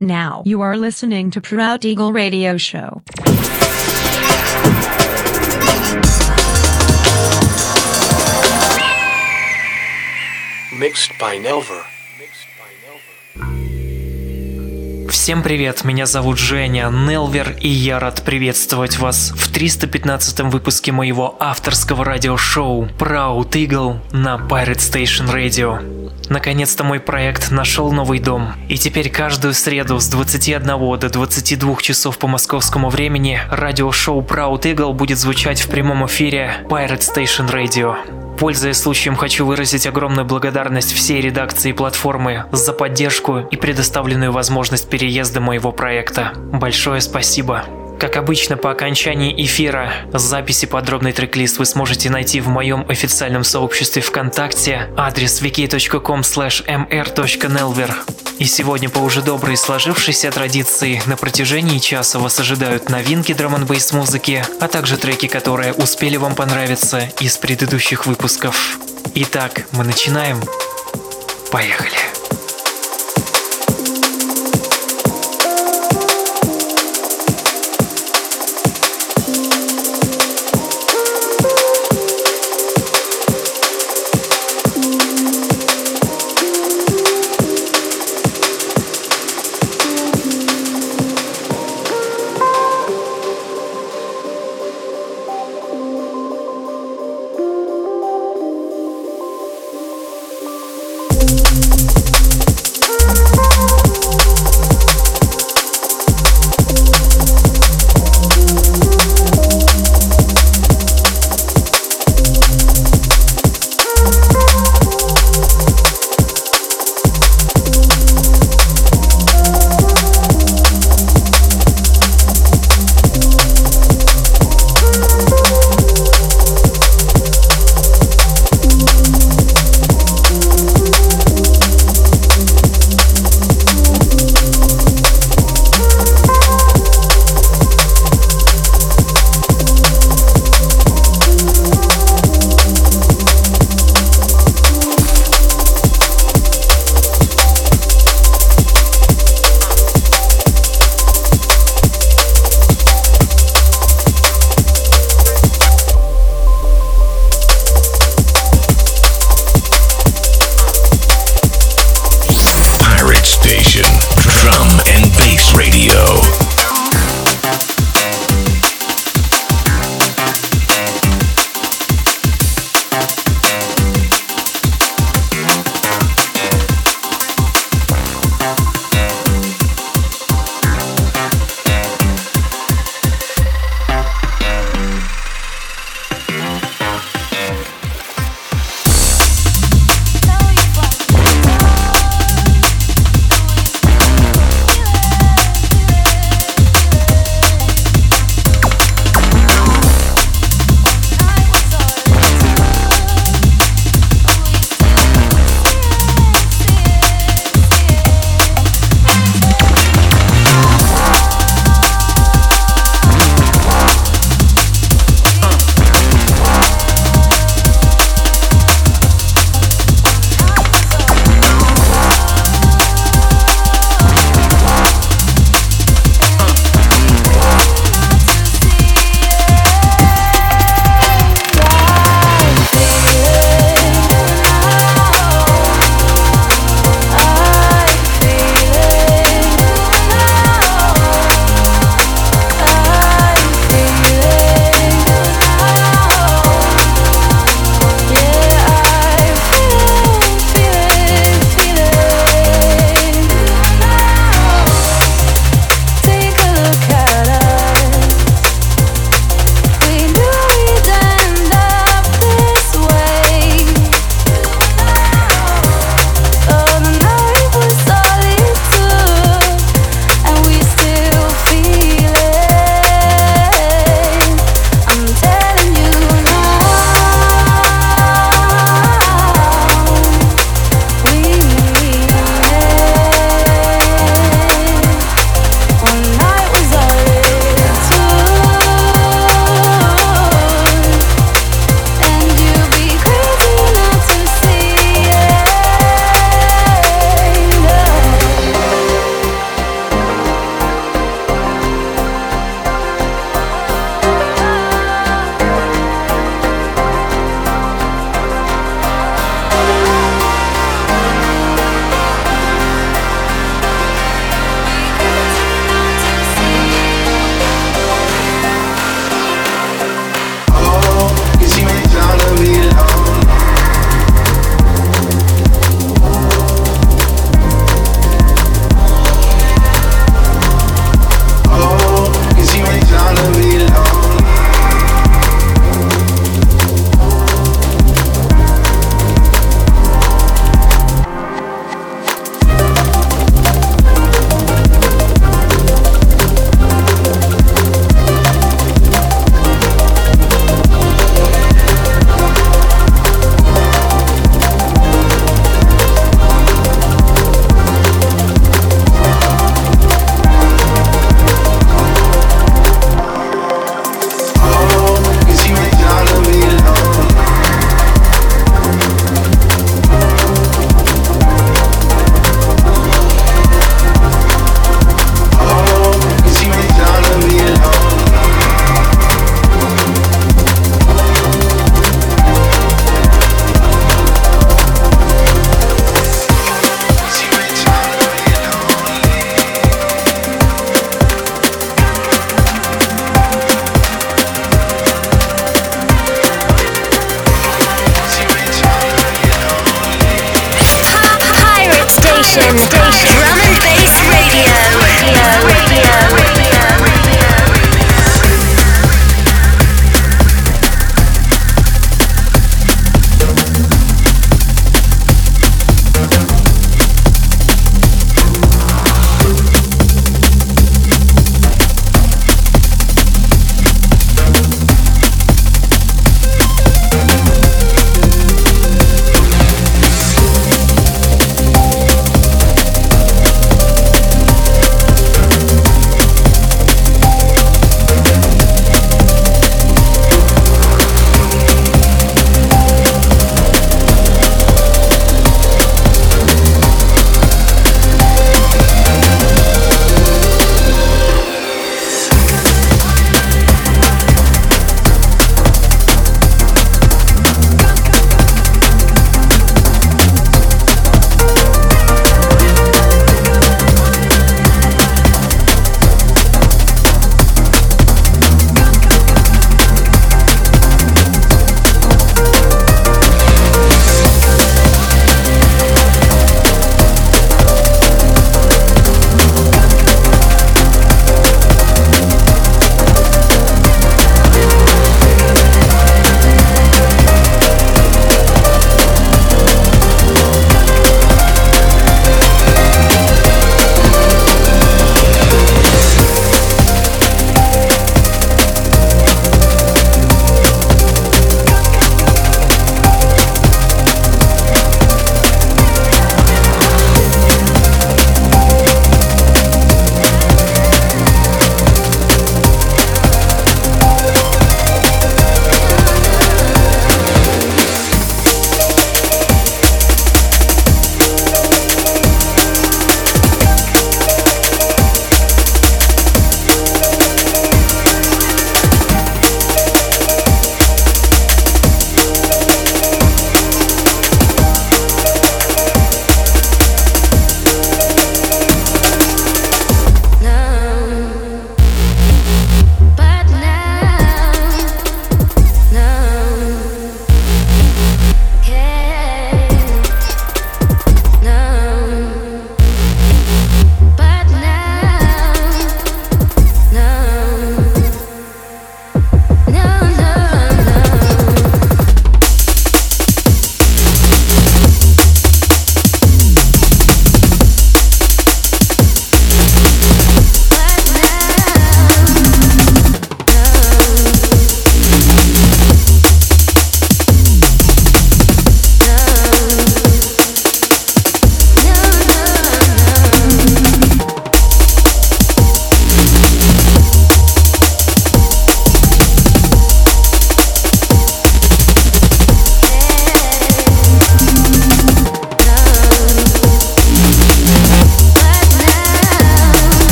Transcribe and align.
Now 0.00 0.42
you 0.44 0.60
are 0.60 0.76
listening 0.76 1.30
to 1.30 1.40
Proud 1.40 1.84
Eagle 1.84 2.12
Radio 2.12 2.58
Show. 2.58 3.02
Mixed 10.78 11.12
by 11.18 11.38
Nelver. 11.38 11.82
Всем 15.10 15.42
привет, 15.42 15.82
меня 15.82 16.06
зовут 16.06 16.38
Женя 16.38 16.88
Нелвер, 16.88 17.56
и 17.60 17.68
я 17.68 17.98
рад 17.98 18.22
приветствовать 18.22 18.98
вас 18.98 19.32
в 19.34 19.50
315 19.50 20.40
выпуске 20.52 20.92
моего 20.92 21.36
авторского 21.40 22.04
радиошоу 22.04 22.88
Proud 22.98 23.50
Eagle 23.52 23.98
на 24.12 24.36
Pirate 24.36 24.76
Station 24.76 25.26
Radio. 25.32 26.05
Наконец-то 26.28 26.82
мой 26.84 27.00
проект 27.00 27.50
нашел 27.50 27.92
новый 27.92 28.18
дом, 28.18 28.52
и 28.68 28.76
теперь 28.76 29.10
каждую 29.10 29.54
среду 29.54 30.00
с 30.00 30.08
21 30.08 30.98
до 30.98 31.08
22 31.08 31.76
часов 31.76 32.18
по 32.18 32.26
московскому 32.26 32.90
времени 32.90 33.40
радиошоу 33.50 34.22
Proud 34.22 34.62
Eagle 34.62 34.92
будет 34.92 35.18
звучать 35.18 35.60
в 35.60 35.70
прямом 35.70 36.06
эфире 36.06 36.50
Pirate 36.68 37.00
Station 37.00 37.50
Radio. 37.50 37.96
Пользуясь 38.38 38.78
случаем, 38.78 39.16
хочу 39.16 39.46
выразить 39.46 39.86
огромную 39.86 40.26
благодарность 40.26 40.92
всей 40.92 41.20
редакции 41.20 41.72
платформы 41.72 42.44
за 42.52 42.72
поддержку 42.72 43.38
и 43.38 43.56
предоставленную 43.56 44.32
возможность 44.32 44.90
переезда 44.90 45.40
моего 45.40 45.72
проекта. 45.72 46.32
Большое 46.36 47.00
спасибо. 47.00 47.64
Как 47.98 48.16
обычно, 48.16 48.56
по 48.58 48.70
окончании 48.70 49.34
эфира 49.44 49.90
записи 50.12 50.66
подробный 50.66 51.12
трек-лист 51.12 51.58
вы 51.58 51.64
сможете 51.64 52.10
найти 52.10 52.40
в 52.40 52.48
моем 52.48 52.84
официальном 52.88 53.42
сообществе 53.42 54.02
ВКонтакте, 54.02 54.90
адрес 54.96 55.40
wiki.com 55.40 56.20
mr.nelver. 56.20 57.94
И 58.38 58.44
сегодня 58.44 58.90
по 58.90 58.98
уже 58.98 59.22
доброй 59.22 59.56
сложившейся 59.56 60.30
традиции 60.30 61.00
на 61.06 61.16
протяжении 61.16 61.78
часа 61.78 62.18
вас 62.18 62.38
ожидают 62.38 62.90
новинки 62.90 63.32
драм 63.32 63.54
н 63.54 63.66
музыки, 63.92 64.44
а 64.60 64.68
также 64.68 64.98
треки, 64.98 65.26
которые 65.26 65.72
успели 65.72 66.18
вам 66.18 66.34
понравиться 66.34 67.08
из 67.20 67.38
предыдущих 67.38 68.04
выпусков. 68.04 68.78
Итак, 69.14 69.66
мы 69.72 69.84
начинаем. 69.84 70.38
Поехали. 71.50 71.96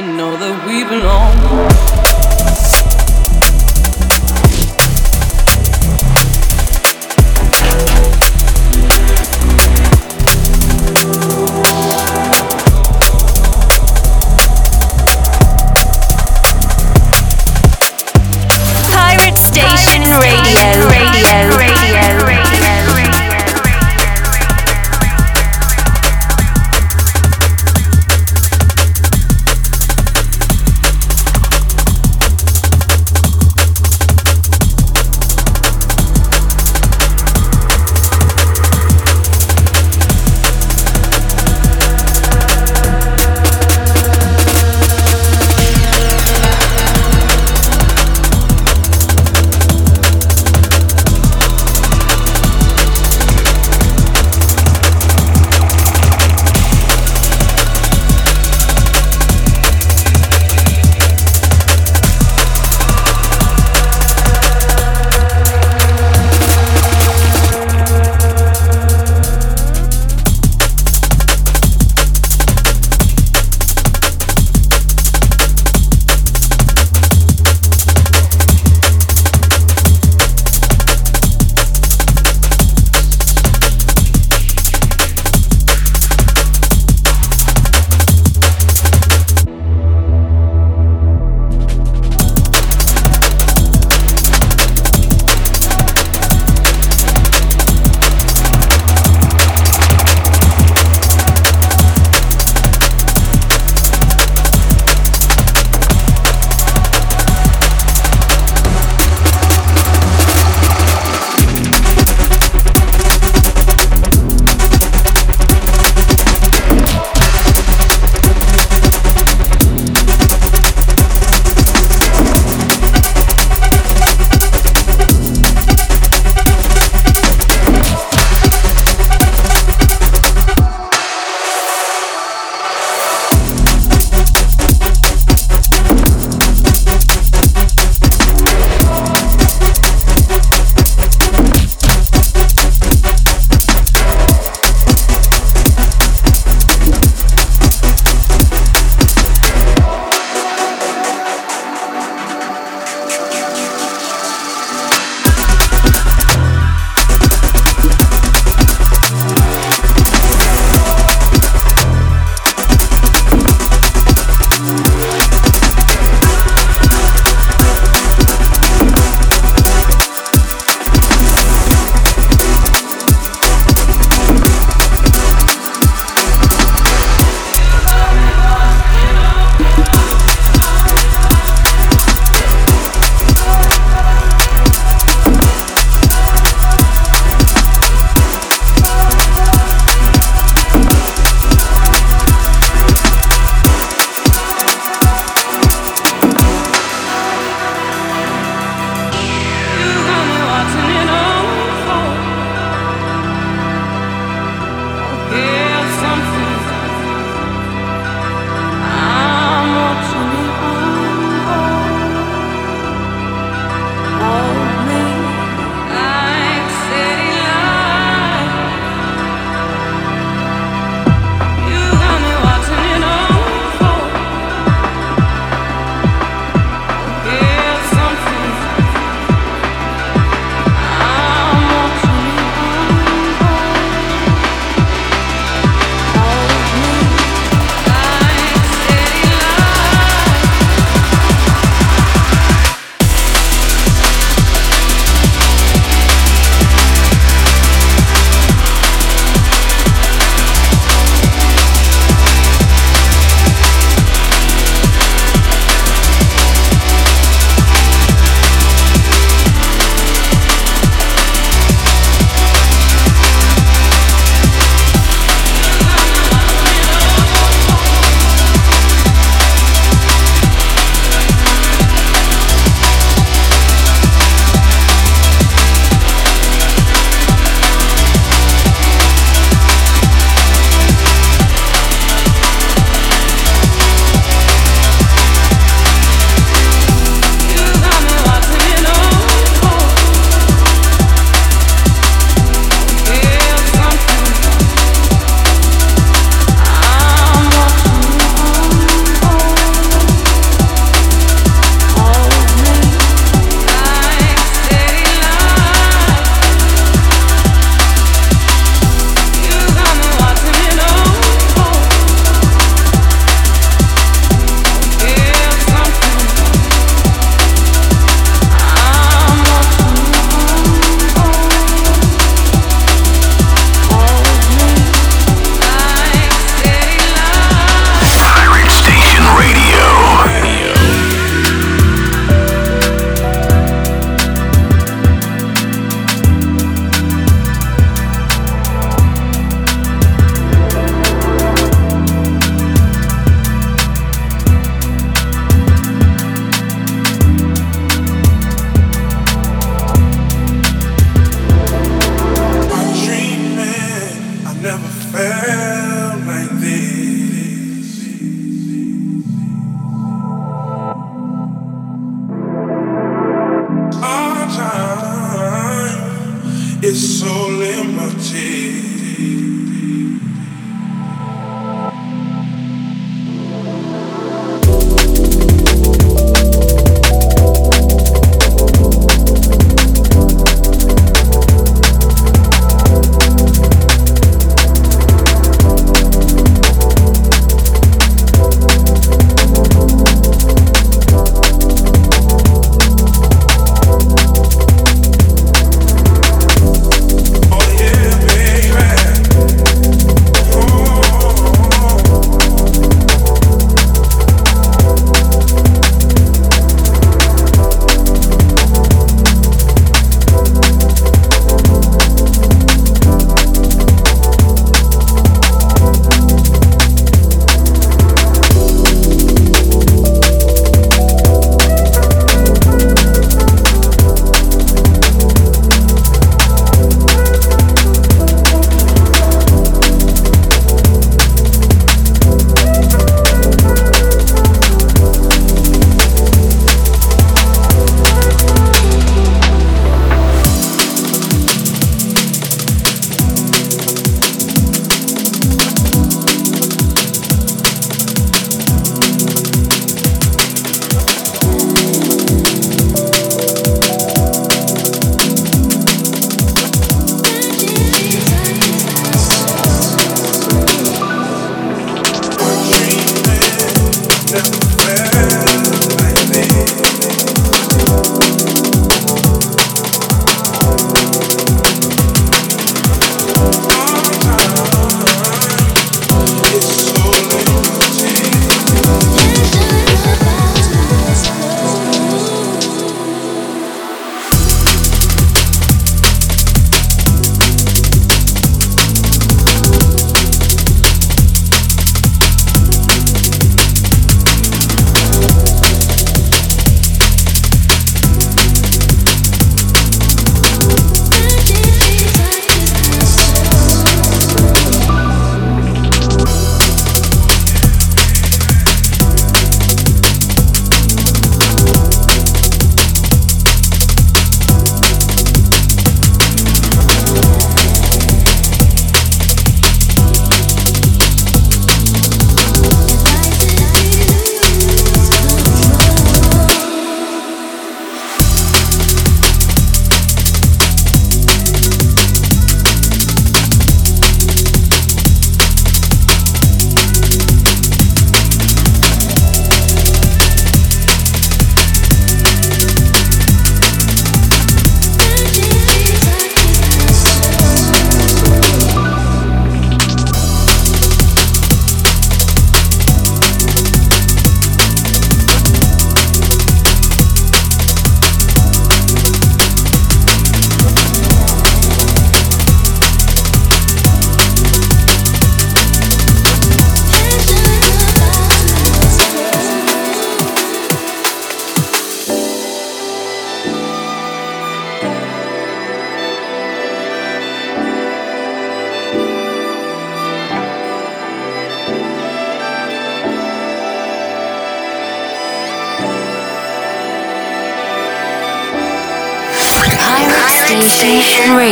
and 0.00 0.16
know 0.16 0.34
that 0.34 0.66
we 0.66 0.82
belong. 0.84 2.19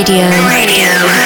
Radio. 0.09 0.25
Radio. 0.49 1.18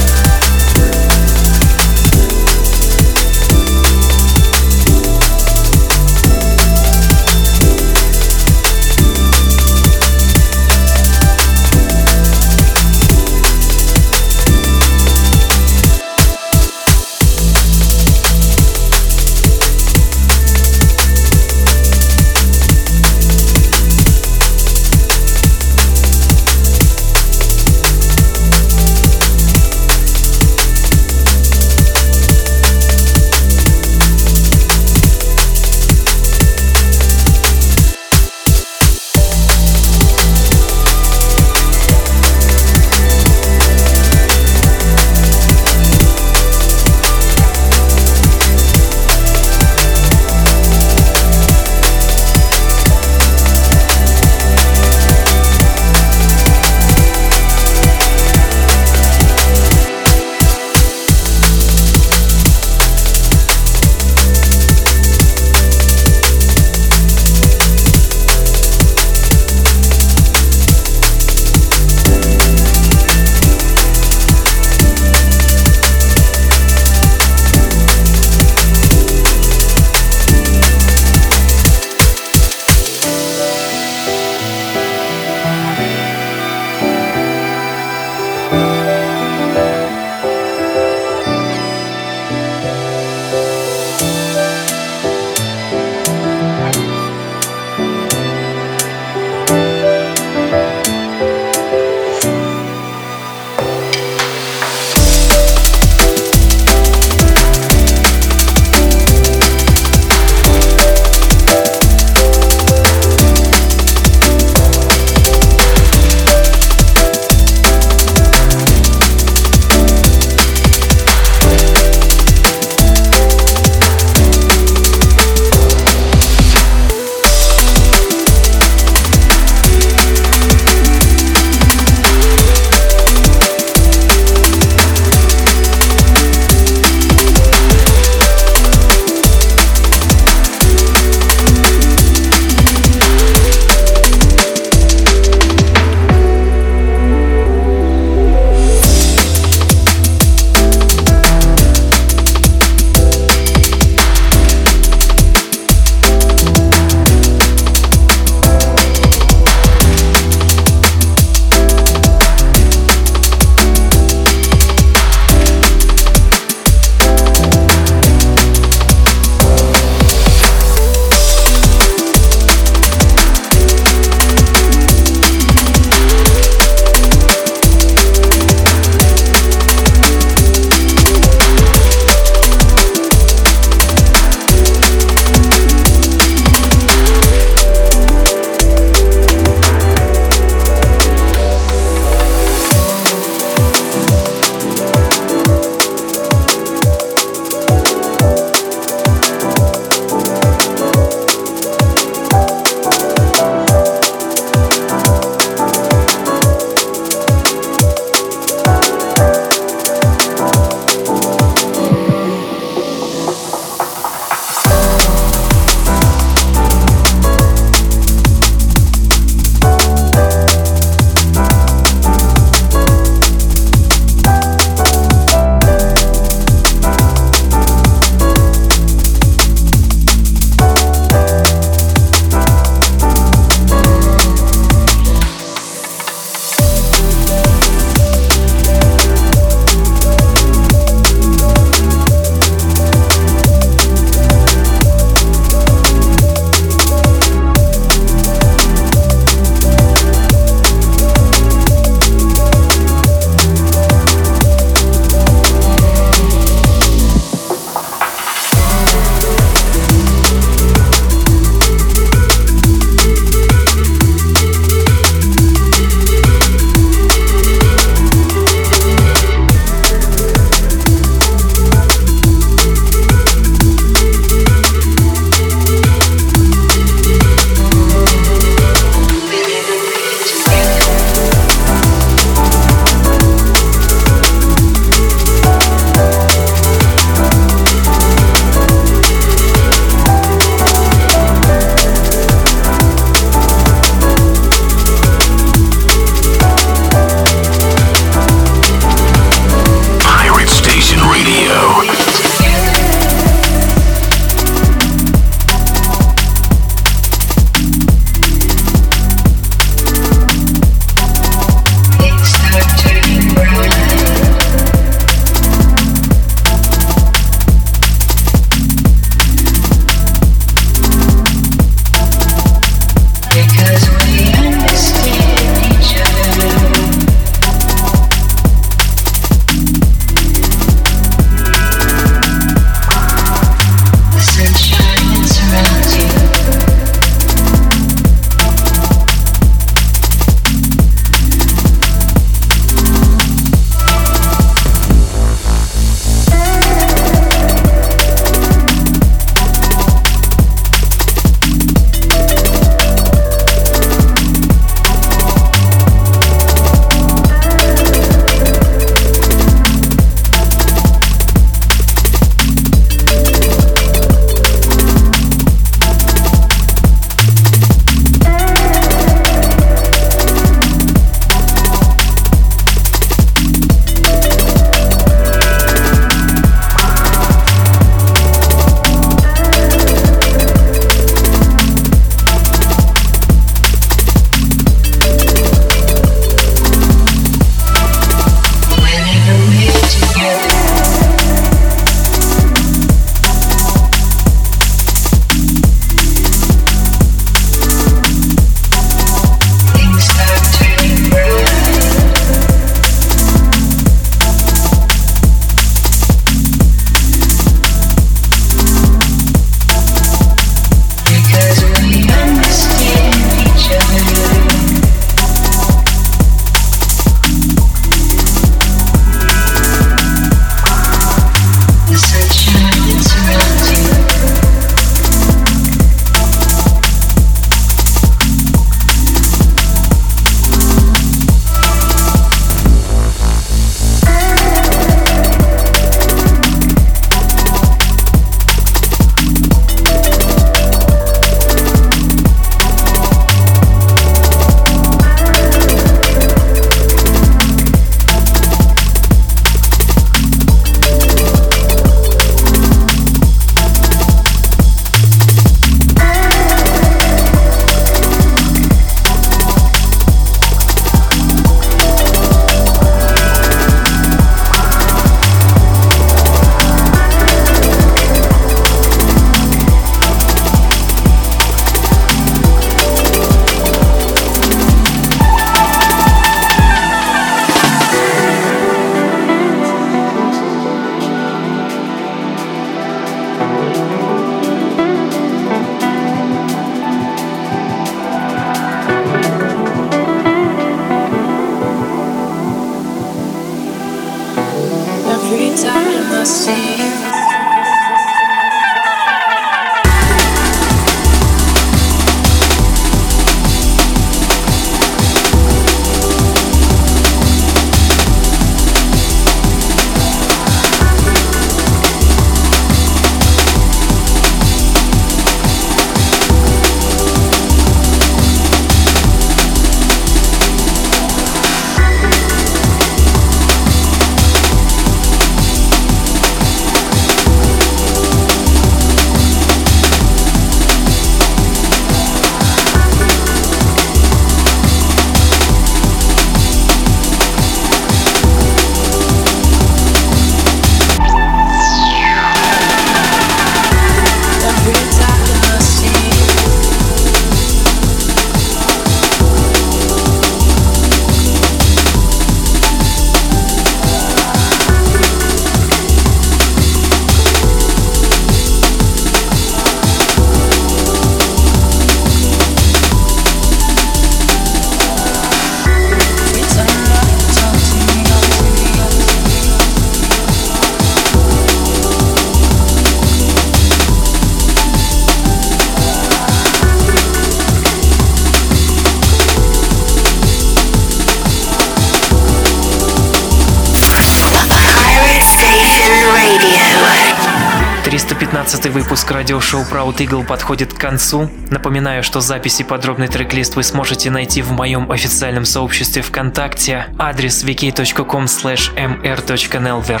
Выпуск 588.96 589.10
радиошоу 589.10 589.60
Proud 589.64 589.98
Eagle 589.98 590.24
подходит 590.24 590.72
к 590.72 590.78
концу. 590.78 591.30
Напоминаю, 591.50 592.02
что 592.02 592.22
записи 592.22 592.64
подробный 592.64 593.08
трек-лист 593.08 593.54
вы 593.54 593.62
сможете 593.62 594.10
найти 594.10 594.40
в 594.40 594.52
моем 594.52 594.90
официальном 594.90 595.44
сообществе 595.44 596.00
ВКонтакте. 596.00 596.86
Адрес 596.98 597.44
wiki.com 597.44 598.24
mr.nelver. 598.24 600.00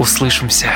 Услышимся. 0.00 0.72